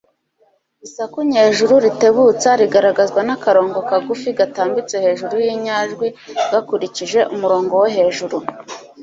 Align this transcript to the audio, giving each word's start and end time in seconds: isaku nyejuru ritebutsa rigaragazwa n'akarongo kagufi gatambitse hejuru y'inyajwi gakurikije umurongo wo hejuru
isaku 0.85 1.17
nyejuru 1.31 1.75
ritebutsa 1.85 2.49
rigaragazwa 2.61 3.19
n'akarongo 3.27 3.79
kagufi 3.89 4.29
gatambitse 4.39 4.95
hejuru 5.05 5.35
y'inyajwi 5.45 6.07
gakurikije 6.51 7.19
umurongo 7.35 7.73
wo 7.81 7.87
hejuru 7.97 8.37